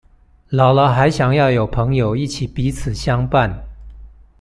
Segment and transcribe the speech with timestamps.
[0.49, 3.65] 老了還想要有朋友一起彼此相伴